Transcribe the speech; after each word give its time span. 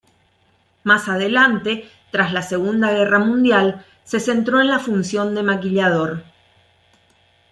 Más 0.83 1.07
adelante, 1.09 1.87
tras 2.09 2.33
la 2.33 2.41
Segunda 2.41 2.91
Guerra 2.91 3.19
Mundial, 3.19 3.85
se 4.03 4.19
centró 4.19 4.59
en 4.59 4.65
la 4.71 4.79
función 4.79 5.35
de 5.35 5.43
maquillador. 5.43 6.23